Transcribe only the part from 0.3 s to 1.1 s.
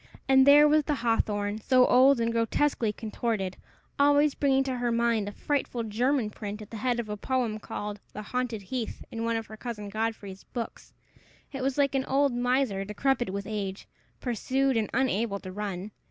there was the